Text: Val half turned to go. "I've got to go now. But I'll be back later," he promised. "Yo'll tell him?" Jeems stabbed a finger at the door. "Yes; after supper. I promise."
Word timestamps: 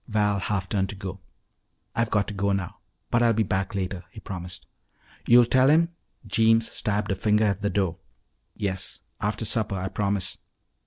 Val 0.07 0.39
half 0.39 0.67
turned 0.67 0.89
to 0.89 0.95
go. 0.95 1.19
"I've 1.93 2.09
got 2.09 2.27
to 2.29 2.33
go 2.33 2.53
now. 2.53 2.77
But 3.11 3.21
I'll 3.21 3.33
be 3.33 3.43
back 3.43 3.75
later," 3.75 4.03
he 4.09 4.19
promised. 4.19 4.65
"Yo'll 5.27 5.45
tell 5.45 5.69
him?" 5.69 5.89
Jeems 6.25 6.71
stabbed 6.71 7.11
a 7.11 7.15
finger 7.15 7.45
at 7.45 7.61
the 7.61 7.69
door. 7.69 7.99
"Yes; 8.55 9.01
after 9.21 9.45
supper. 9.45 9.75
I 9.75 9.89
promise." 9.89 10.39